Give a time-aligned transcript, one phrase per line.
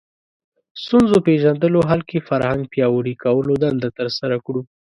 [0.83, 4.61] ستونزو پېژندلو حل کې فرهنګ پیاوړي کولو دنده ترسره کړو